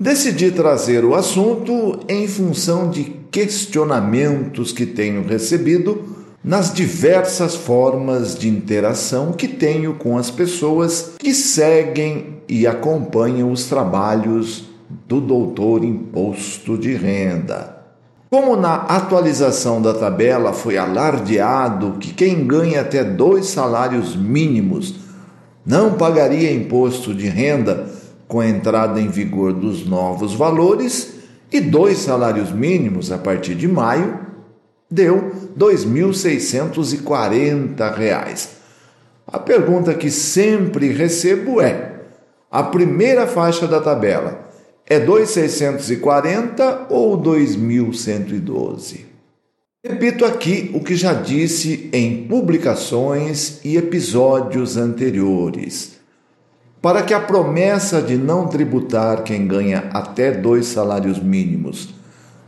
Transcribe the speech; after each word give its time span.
Decidi 0.00 0.52
trazer 0.52 1.04
o 1.04 1.16
assunto 1.16 1.98
em 2.08 2.28
função 2.28 2.88
de 2.88 3.02
questionamentos 3.32 4.70
que 4.70 4.86
tenho 4.86 5.26
recebido 5.26 6.04
nas 6.42 6.72
diversas 6.72 7.56
formas 7.56 8.38
de 8.38 8.48
interação 8.48 9.32
que 9.32 9.48
tenho 9.48 9.94
com 9.94 10.16
as 10.16 10.30
pessoas 10.30 11.14
que 11.18 11.34
seguem 11.34 12.38
e 12.48 12.64
acompanham 12.64 13.50
os 13.50 13.64
trabalhos 13.64 14.66
do 15.08 15.20
doutor 15.20 15.82
Imposto 15.82 16.78
de 16.78 16.94
Renda. 16.94 17.76
Como 18.30 18.54
na 18.54 18.74
atualização 18.74 19.82
da 19.82 19.92
tabela 19.92 20.52
foi 20.52 20.78
alardeado 20.78 21.96
que 21.98 22.14
quem 22.14 22.46
ganha 22.46 22.82
até 22.82 23.02
dois 23.02 23.46
salários 23.46 24.14
mínimos 24.14 24.94
não 25.66 25.94
pagaria 25.94 26.52
imposto 26.52 27.12
de 27.12 27.26
renda 27.26 27.98
com 28.28 28.40
a 28.40 28.48
entrada 28.48 29.00
em 29.00 29.08
vigor 29.08 29.54
dos 29.54 29.86
novos 29.86 30.34
valores 30.34 31.14
e 31.50 31.60
dois 31.60 31.98
salários 31.98 32.52
mínimos 32.52 33.10
a 33.10 33.18
partir 33.18 33.54
de 33.54 33.66
maio, 33.66 34.20
deu 34.90 35.16
R$ 35.16 35.32
2.640. 35.58 38.48
A 39.26 39.38
pergunta 39.38 39.94
que 39.94 40.10
sempre 40.10 40.92
recebo 40.92 41.58
é: 41.60 42.00
a 42.50 42.62
primeira 42.62 43.26
faixa 43.26 43.66
da 43.66 43.80
tabela 43.80 44.46
é 44.86 45.00
2.640 45.00 46.86
ou 46.90 47.20
2.112? 47.20 49.08
Repito 49.84 50.24
aqui 50.24 50.70
o 50.74 50.80
que 50.80 50.96
já 50.96 51.12
disse 51.14 51.88
em 51.92 52.26
publicações 52.26 53.60
e 53.64 53.76
episódios 53.76 54.76
anteriores. 54.76 55.97
Para 56.80 57.02
que 57.02 57.12
a 57.12 57.20
promessa 57.20 58.00
de 58.00 58.16
não 58.16 58.46
tributar 58.46 59.24
quem 59.24 59.48
ganha 59.48 59.90
até 59.92 60.30
dois 60.30 60.66
salários 60.66 61.18
mínimos 61.18 61.88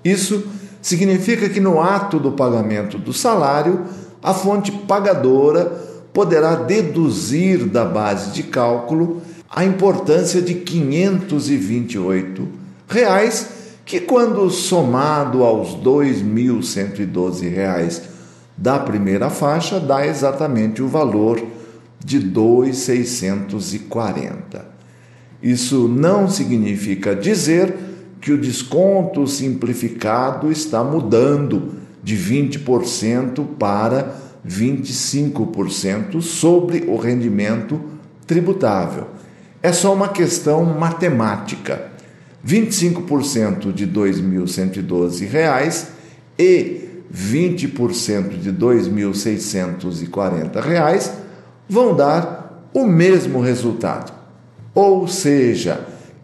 Isso 0.03 0.45
significa 0.81 1.47
que 1.47 1.61
no 1.61 1.81
ato 1.81 2.19
do 2.19 2.33
pagamento 2.33 2.97
do 2.97 3.13
salário, 3.13 3.85
a 4.21 4.33
fonte 4.33 4.69
pagadora 4.71 5.65
poderá 6.13 6.55
deduzir 6.55 7.65
da 7.65 7.85
base 7.85 8.31
de 8.31 8.43
cálculo 8.43 9.21
a 9.49 9.63
importância 9.63 10.41
de 10.41 10.55
528 10.55 12.47
reais, 12.87 13.47
que 13.85 14.01
quando 14.01 14.49
somado 14.49 15.43
aos 15.43 15.75
R$ 15.75 15.83
2.112 15.83 18.01
da 18.57 18.79
primeira 18.79 19.29
faixa 19.29 19.79
dá 19.79 20.05
exatamente 20.05 20.81
o 20.81 20.87
valor 20.87 21.41
de 22.05 22.19
2,640. 22.19 24.75
Isso 25.41 25.87
não 25.87 26.29
significa 26.29 27.15
dizer 27.15 27.73
que 28.21 28.31
o 28.31 28.37
desconto 28.37 29.25
simplificado 29.25 30.51
está 30.51 30.83
mudando 30.83 31.79
de 32.03 32.15
20% 32.15 33.43
para 33.57 34.15
25% 34.47 36.21
sobre 36.21 36.83
o 36.87 36.95
rendimento 36.95 37.81
tributável. 38.27 39.07
É 39.63 39.73
só 39.73 39.91
uma 39.91 40.09
questão 40.09 40.63
matemática. 40.63 41.89
25% 42.45 43.73
de 43.73 43.85
R$ 43.85 43.91
2.112 43.91 45.87
e 46.37 46.81
20% 47.11 48.37
de 48.37 48.51
R$ 48.51 48.55
2.640 48.55 51.24
vão 51.67 51.95
dar 51.95 52.69
o 52.73 52.85
mesmo 52.85 53.41
resultado, 53.41 54.13
ou 54.73 55.07
seja, 55.07 55.81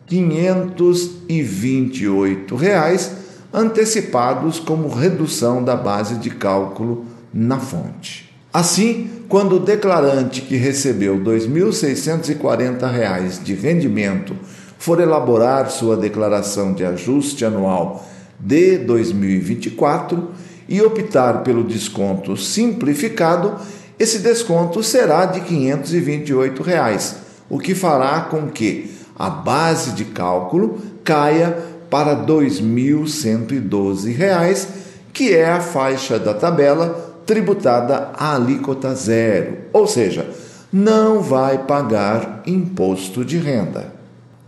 528 0.07 2.56
reais 2.56 3.12
antecipados 3.53 4.59
como 4.59 4.88
redução 4.90 5.63
da 5.63 5.75
base 5.75 6.16
de 6.16 6.30
cálculo 6.30 7.06
na 7.34 7.59
fonte. 7.59 8.31
Assim, 8.53 9.09
quando 9.30 9.56
o 9.56 9.59
declarante 9.59 10.41
que 10.41 10.57
recebeu 10.57 11.16
R$ 11.16 11.24
2.640 11.24 13.41
de 13.41 13.53
rendimento 13.53 14.35
for 14.78 15.00
elaborar 15.00 15.69
sua 15.69 15.96
declaração 15.96 16.74
de 16.74 16.84
ajuste 16.84 17.46
anual 17.46 18.06
de 18.38 18.78
2024 18.80 20.31
e 20.68 20.81
optar 20.81 21.44
pelo 21.44 21.63
desconto 21.63 22.35
simplificado, 22.35 23.56
esse 24.01 24.17
desconto 24.17 24.81
será 24.81 25.28
de 25.28 25.41
528 25.41 26.63
reais, 26.63 27.17
o 27.47 27.59
que 27.59 27.75
fará 27.75 28.22
com 28.22 28.47
que 28.47 28.89
a 29.16 29.29
base 29.29 29.91
de 29.91 30.06
cálculo 30.06 30.79
caia 31.03 31.56
para 31.88 32.16
R$ 32.16 32.25
2.112, 32.25 34.66
que 35.13 35.35
é 35.35 35.51
a 35.51 35.59
faixa 35.59 36.17
da 36.17 36.34
tabela 36.34 37.22
tributada 37.28 38.09
à 38.16 38.34
alíquota 38.34 38.95
zero, 38.95 39.57
ou 39.72 39.85
seja, 39.85 40.28
não 40.73 41.22
vai 41.22 41.59
pagar 41.59 42.41
imposto 42.47 43.23
de 43.23 43.38
renda. 43.38 43.94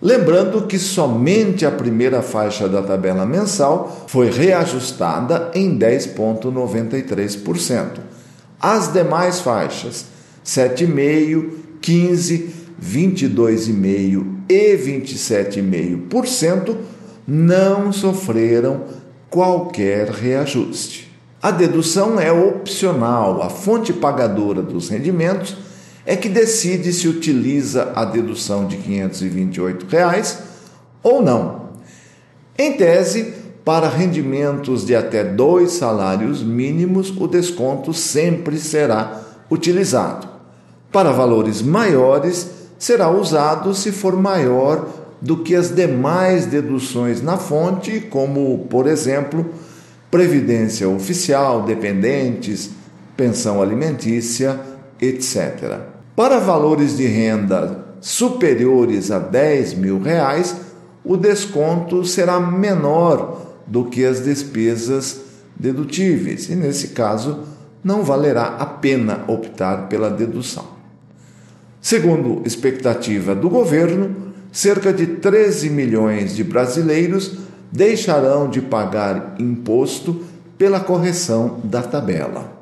Lembrando 0.02 0.64
que 0.64 0.80
somente 0.80 1.64
a 1.64 1.70
primeira 1.70 2.24
faixa 2.24 2.68
da 2.68 2.82
tabela 2.82 3.24
mensal 3.24 4.06
foi 4.08 4.32
reajustada 4.32 5.52
em 5.54 5.78
10,93%. 5.78 8.13
As 8.64 8.92
demais 8.94 9.42
faixas, 9.42 10.06
7,5%, 10.46 11.52
15%, 11.82 12.50
22,5% 12.82 14.26
e 14.50 14.78
27,5%, 14.78 16.78
não 17.28 17.92
sofreram 17.92 18.86
qualquer 19.30 20.10
reajuste. 20.10 21.12
A 21.42 21.52
dedução 21.52 22.18
é 22.18 22.32
opcional, 22.32 23.42
a 23.42 23.50
fonte 23.50 23.92
pagadora 23.92 24.62
dos 24.62 24.88
rendimentos 24.88 25.58
é 26.06 26.16
que 26.16 26.30
decide 26.30 26.94
se 26.94 27.10
utiliza 27.10 27.92
a 27.94 28.06
dedução 28.06 28.66
de 28.66 28.78
528 28.78 29.86
reais 29.88 30.40
ou 31.04 31.22
não. 31.22 31.64
Em 32.58 32.78
tese, 32.78 33.43
para 33.66 33.88
rendimentos 33.88 34.86
de 34.86 34.96
até 34.96 35.24
dois 35.24 35.72
salários 35.72 36.44
mínimos, 36.44 37.14
o 37.18 37.28
desconto 37.28 37.94
sempre 37.94 38.58
será 38.58 39.22
utilizado. 39.50 40.28
Para 40.92 41.12
valores 41.12 41.62
maiores, 41.62 42.52
será 42.78 43.10
usado 43.10 43.74
se 43.74 43.92
for 43.92 44.16
maior 44.16 44.86
do 45.22 45.38
que 45.38 45.56
as 45.56 45.74
demais 45.74 46.46
deduções 46.46 47.22
na 47.22 47.38
fonte, 47.38 48.02
como, 48.02 48.68
por 48.70 48.86
exemplo, 48.88 49.46
previdência 50.12 50.90
oficial, 50.90 51.64
dependentes, 51.64 52.72
pensão 53.16 53.62
alimentícia, 53.62 54.60
etc. 55.00 55.80
Para 56.16 56.40
valores 56.40 56.98
de 56.98 57.08
renda 57.08 57.86
superiores 58.02 59.10
a 59.10 59.20
10 59.20 59.76
mil 59.76 60.02
reais, 60.02 60.58
o 61.06 61.16
desconto 61.16 62.04
será 62.04 62.40
menor 62.40 63.53
do 63.66 63.86
que 63.86 64.06
as 64.06 64.24
despesas 64.24 65.22
dedutíveis, 65.56 66.50
e 66.50 66.56
nesse 66.56 66.90
caso 66.90 67.40
não 67.84 68.04
valerá 68.04 68.58
a 68.60 68.66
pena 68.66 69.24
optar 69.28 69.88
pela 69.88 70.10
dedução. 70.10 70.66
Segundo 71.82 72.42
expectativa 72.46 73.36
do 73.36 73.50
governo, 73.50 74.16
cerca 74.52 74.94
de 74.94 75.06
13 75.06 75.70
milhões 75.70 76.36
de 76.36 76.44
brasileiros 76.44 77.34
deixarão 77.72 78.50
de 78.50 78.62
pagar 78.62 79.36
imposto 79.40 80.24
pela 80.58 80.80
correção 80.80 81.60
da 81.64 81.82
tabela. 81.82 82.54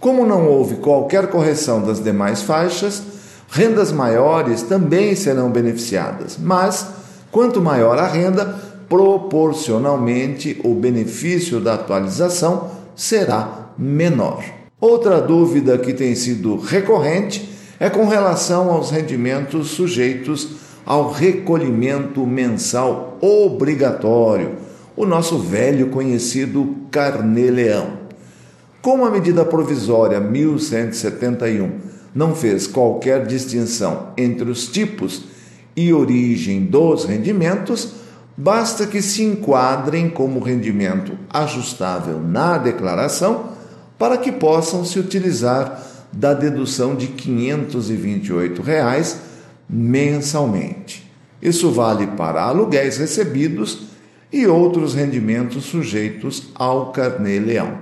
Como 0.00 0.26
não 0.26 0.46
houve 0.46 0.76
qualquer 0.76 1.28
correção 1.28 1.82
das 1.82 2.02
demais 2.02 2.42
faixas, 2.42 3.02
rendas 3.48 3.90
maiores 3.90 4.62
também 4.62 5.14
serão 5.14 5.50
beneficiadas, 5.50 6.36
mas 6.38 6.86
quanto 7.30 7.60
maior 7.60 7.98
a 7.98 8.06
renda, 8.06 8.54
proporcionalmente 8.88 10.60
o 10.64 10.74
benefício 10.74 11.60
da 11.60 11.74
atualização 11.74 12.70
será 12.96 13.72
menor. 13.78 14.42
Outra 14.80 15.20
dúvida 15.20 15.76
que 15.76 15.92
tem 15.92 16.14
sido 16.14 16.56
recorrente 16.56 17.48
é 17.78 17.90
com 17.90 18.06
relação 18.06 18.70
aos 18.70 18.90
rendimentos 18.90 19.68
sujeitos 19.68 20.48
ao 20.86 21.10
recolhimento 21.10 22.26
mensal 22.26 23.18
obrigatório, 23.20 24.56
o 24.96 25.04
nosso 25.04 25.38
velho 25.38 25.88
conhecido 25.88 26.76
carnê-leão. 26.90 27.98
Como 28.80 29.04
a 29.04 29.10
medida 29.10 29.44
provisória 29.44 30.18
1171 30.18 31.70
não 32.14 32.34
fez 32.34 32.66
qualquer 32.66 33.26
distinção 33.26 34.08
entre 34.16 34.50
os 34.50 34.66
tipos 34.66 35.24
e 35.76 35.92
origem 35.92 36.64
dos 36.64 37.04
rendimentos, 37.04 37.92
basta 38.40 38.86
que 38.86 39.02
se 39.02 39.24
enquadrem 39.24 40.08
como 40.08 40.38
rendimento 40.38 41.18
ajustável 41.28 42.20
na 42.20 42.56
declaração 42.56 43.50
para 43.98 44.16
que 44.16 44.30
possam 44.30 44.84
se 44.84 44.96
utilizar 44.96 45.82
da 46.12 46.32
dedução 46.34 46.94
de 46.94 47.08
528 47.08 48.62
reais 48.62 49.18
mensalmente. 49.68 51.10
Isso 51.42 51.72
vale 51.72 52.06
para 52.06 52.44
aluguéis 52.44 52.98
recebidos 52.98 53.88
e 54.32 54.46
outros 54.46 54.94
rendimentos 54.94 55.64
sujeitos 55.64 56.44
ao 56.54 56.92
carnê-leão. 56.92 57.76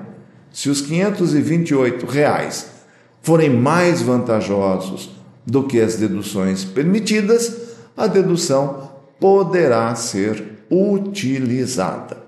Se 0.50 0.70
os 0.70 0.80
528 0.80 2.06
reais 2.06 2.66
forem 3.20 3.50
mais 3.50 4.00
vantajosos 4.00 5.10
do 5.44 5.64
que 5.64 5.82
as 5.82 5.96
deduções 5.96 6.64
permitidas, 6.64 7.54
a 7.94 8.06
dedução 8.06 8.95
poderá 9.20 9.94
ser 9.94 10.56
utilizada. 10.70 12.26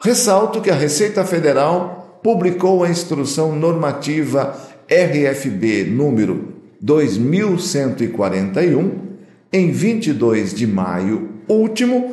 Ressalto 0.00 0.60
que 0.60 0.70
a 0.70 0.74
Receita 0.74 1.24
Federal 1.24 2.20
publicou 2.22 2.84
a 2.84 2.90
instrução 2.90 3.56
normativa 3.56 4.54
RFB 4.88 5.84
número 5.84 6.54
2141 6.80 9.04
em 9.52 9.70
22 9.70 10.52
de 10.52 10.66
maio 10.66 11.28
último, 11.48 12.12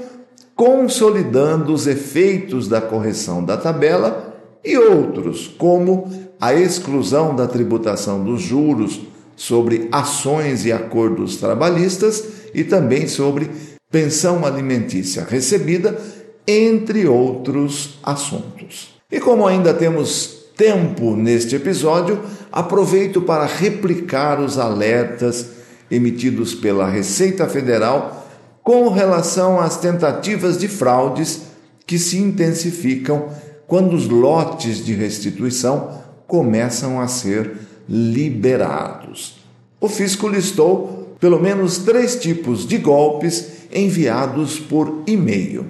consolidando 0.55 1.73
os 1.73 1.87
efeitos 1.87 2.67
da 2.67 2.79
correção 2.79 3.43
da 3.43 3.57
tabela 3.57 4.31
e 4.63 4.77
outros, 4.77 5.47
como 5.57 6.07
a 6.39 6.53
exclusão 6.53 7.35
da 7.35 7.47
tributação 7.47 8.23
dos 8.23 8.41
juros 8.41 9.01
sobre 9.35 9.89
ações 9.91 10.65
e 10.65 10.71
acordos 10.71 11.37
trabalhistas 11.37 12.23
e 12.53 12.63
também 12.63 13.07
sobre 13.07 13.49
pensão 13.91 14.45
alimentícia 14.45 15.27
recebida, 15.29 15.99
entre 16.47 17.07
outros 17.07 17.99
assuntos. 18.01 18.95
E 19.11 19.19
como 19.19 19.45
ainda 19.45 19.73
temos 19.73 20.41
tempo 20.55 21.15
neste 21.15 21.55
episódio, 21.55 22.21
aproveito 22.51 23.21
para 23.21 23.45
replicar 23.45 24.39
os 24.39 24.57
alertas 24.57 25.47
emitidos 25.89 26.55
pela 26.55 26.89
Receita 26.89 27.47
Federal 27.47 28.27
com 28.63 28.89
relação 28.89 29.59
às 29.59 29.77
tentativas 29.77 30.57
de 30.57 30.67
fraudes 30.67 31.41
que 31.85 31.99
se 31.99 32.17
intensificam 32.17 33.29
quando 33.67 33.93
os 33.93 34.07
lotes 34.07 34.83
de 34.83 34.93
restituição 34.93 35.99
começam 36.27 37.01
a 37.01 37.07
ser 37.07 37.51
liberados. 37.89 39.41
O 39.79 39.89
fisco 39.89 40.27
listou 40.27 41.15
pelo 41.19 41.39
menos 41.39 41.79
três 41.79 42.15
tipos 42.15 42.67
de 42.67 42.77
golpes 42.77 43.60
enviados 43.73 44.59
por 44.59 45.03
e-mail. 45.07 45.65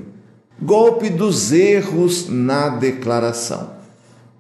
Golpe 0.62 1.10
dos 1.10 1.52
erros 1.52 2.28
na 2.30 2.70
declaração. 2.70 3.72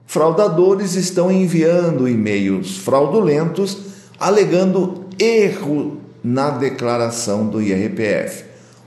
Fraudadores 0.06 0.96
estão 0.96 1.32
enviando 1.32 2.08
e-mails 2.08 2.78
fraudulentos 2.78 3.78
alegando 4.20 5.06
erro 5.18 5.98
na 6.24 6.52
declaração 6.52 7.48
do 7.48 7.60
IRPF, 7.60 8.44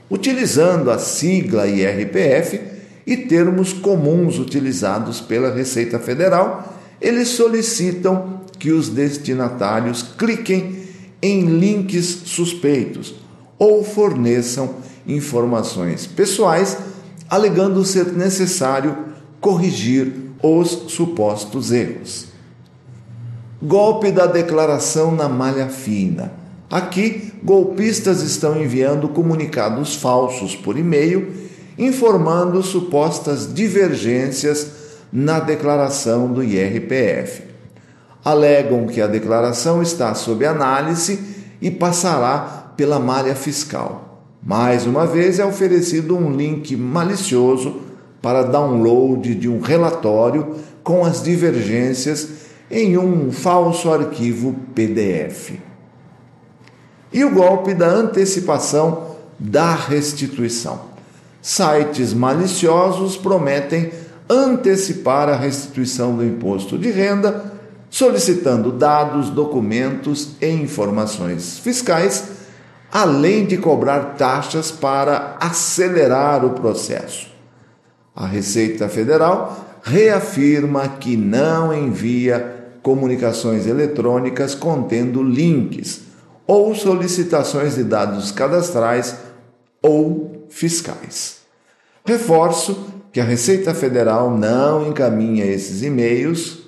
utilizando 0.09 0.89
a 0.89 0.97
sigla 0.97 1.67
IRPF 1.67 2.61
e 3.05 3.17
termos 3.17 3.73
comuns 3.73 4.39
utilizados 4.39 5.19
pela 5.19 5.53
Receita 5.53 5.99
Federal. 5.99 6.73
Eles 7.01 7.27
solicitam 7.29 8.41
que 8.57 8.71
os 8.71 8.87
destinatários 8.87 10.03
cliquem 10.17 10.85
em 11.21 11.45
links 11.45 12.05
suspeitos 12.05 13.24
ou 13.57 13.83
forneçam 13.83 14.75
informações 15.07 16.07
pessoais, 16.07 16.77
alegando 17.29 17.83
ser 17.85 18.11
necessário 18.13 18.97
corrigir 19.39 20.13
os 20.41 20.69
supostos 20.87 21.71
erros. 21.71 22.27
Golpe 23.61 24.11
da 24.11 24.25
declaração 24.25 25.11
na 25.11 25.29
malha 25.29 25.67
fina. 25.67 26.33
Aqui, 26.69 27.33
golpistas 27.43 28.21
estão 28.21 28.61
enviando 28.61 29.07
comunicados 29.09 29.95
falsos 29.95 30.55
por 30.55 30.77
e-mail 30.77 31.45
informando 31.77 32.61
supostas 32.63 33.53
divergências 33.53 34.71
na 35.11 35.39
declaração 35.39 36.31
do 36.31 36.43
IRPF. 36.43 37.43
Alegam 38.23 38.87
que 38.87 39.01
a 39.01 39.07
declaração 39.07 39.81
está 39.81 40.13
sob 40.15 40.45
análise 40.45 41.19
e 41.61 41.69
passará 41.69 42.64
pela 42.75 42.99
malha 42.99 43.35
fiscal. 43.35 44.23
Mais 44.43 44.85
uma 44.85 45.07
vez 45.07 45.39
é 45.39 45.45
oferecido 45.45 46.15
um 46.15 46.35
link 46.35 46.75
malicioso 46.75 47.81
para 48.21 48.43
download 48.43 49.35
de 49.35 49.49
um 49.49 49.59
relatório 49.59 50.55
com 50.83 51.03
as 51.03 51.23
divergências 51.23 52.29
em 52.69 52.97
um 52.97 53.31
falso 53.31 53.91
arquivo 53.91 54.55
PDF. 54.73 55.53
E 57.11 57.23
o 57.23 57.31
golpe 57.31 57.73
da 57.73 57.87
antecipação 57.87 59.15
da 59.39 59.73
restituição. 59.73 60.81
Sites 61.41 62.13
maliciosos 62.13 63.17
prometem 63.17 63.91
antecipar 64.29 65.29
a 65.29 65.35
restituição 65.35 66.15
do 66.15 66.25
imposto 66.25 66.77
de 66.77 66.89
renda, 66.89 67.53
solicitando 67.89 68.71
dados, 68.71 69.29
documentos 69.29 70.31
e 70.41 70.49
informações 70.49 71.59
fiscais, 71.59 72.34
além 72.95 73.45
de 73.45 73.57
cobrar 73.57 74.15
taxas 74.15 74.71
para 74.71 75.35
acelerar 75.41 76.45
o 76.45 76.51
processo. 76.51 77.27
A 78.15 78.25
Receita 78.25 78.87
Federal 78.87 79.81
reafirma 79.83 80.87
que 80.87 81.17
não 81.17 81.73
envia 81.73 82.69
comunicações 82.81 83.67
eletrônicas 83.67 84.55
contendo 84.55 85.21
links 85.21 86.03
ou 86.47 86.73
solicitações 86.73 87.75
de 87.75 87.83
dados 87.83 88.31
cadastrais 88.31 89.17
ou 89.83 90.45
fiscais. 90.47 91.39
Reforço 92.05 92.79
que 93.11 93.19
a 93.19 93.25
Receita 93.25 93.73
Federal 93.73 94.31
não 94.31 94.87
encaminha 94.87 95.43
esses 95.43 95.83
e-mails 95.83 96.59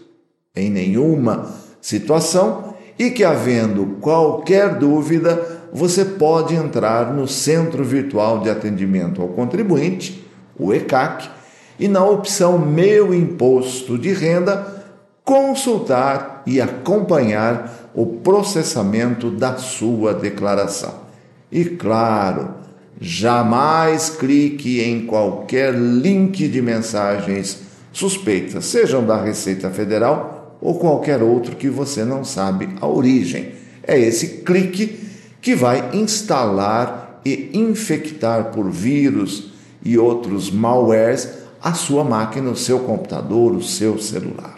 em 0.53 0.69
nenhuma 0.69 1.49
situação 1.79 2.75
e 2.99 3.11
que, 3.11 3.23
havendo 3.23 3.97
qualquer 4.01 4.75
dúvida, 4.75 5.56
você 5.71 6.05
pode 6.05 6.55
entrar 6.55 7.13
no 7.13 7.27
Centro 7.27 7.83
Virtual 7.83 8.39
de 8.39 8.49
Atendimento 8.49 9.21
ao 9.21 9.29
Contribuinte, 9.29 10.25
o 10.57 10.73
ECAC, 10.73 11.29
e 11.79 11.87
na 11.87 12.03
opção 12.03 12.57
Meu 12.57 13.13
Imposto 13.13 13.97
de 13.97 14.11
Renda, 14.11 14.85
consultar 15.23 16.41
e 16.45 16.61
acompanhar 16.61 17.91
o 17.93 18.05
processamento 18.05 19.29
da 19.29 19.57
sua 19.57 20.13
declaração. 20.13 20.93
E 21.51 21.65
claro, 21.65 22.55
jamais 22.99 24.09
clique 24.09 24.81
em 24.81 25.05
qualquer 25.05 25.73
link 25.73 26.47
de 26.47 26.61
mensagens 26.61 27.61
suspeitas, 27.91 28.65
sejam 28.65 29.05
da 29.05 29.21
Receita 29.21 29.69
Federal 29.69 30.57
ou 30.61 30.79
qualquer 30.79 31.21
outro 31.21 31.55
que 31.55 31.69
você 31.69 32.03
não 32.03 32.23
sabe 32.23 32.69
a 32.81 32.87
origem. 32.87 33.53
É 33.83 33.99
esse 33.99 34.39
clique 34.39 35.06
que 35.47 35.55
vai 35.55 35.91
instalar 35.93 37.21
e 37.23 37.51
infectar 37.53 38.51
por 38.51 38.69
vírus 38.69 39.53
e 39.81 39.97
outros 39.97 40.51
malwares 40.51 41.29
a 41.63 41.73
sua 41.73 42.03
máquina, 42.03 42.51
o 42.51 42.55
seu 42.57 42.79
computador, 42.79 43.53
o 43.53 43.63
seu 43.63 43.97
celular. 43.97 44.57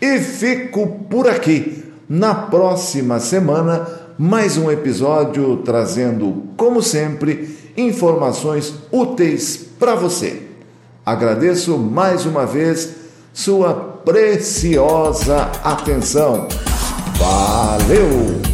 E 0.00 0.18
fico 0.18 1.04
por 1.10 1.28
aqui. 1.28 1.84
Na 2.08 2.34
próxima 2.34 3.20
semana, 3.20 3.86
mais 4.16 4.56
um 4.56 4.70
episódio 4.70 5.58
trazendo, 5.58 6.44
como 6.56 6.82
sempre, 6.82 7.54
informações 7.76 8.72
úteis 8.90 9.58
para 9.78 9.94
você. 9.94 10.40
Agradeço 11.04 11.76
mais 11.76 12.24
uma 12.24 12.46
vez 12.46 12.94
sua 13.34 13.74
preciosa 13.74 15.52
atenção. 15.62 16.48
Valeu! 17.18 18.53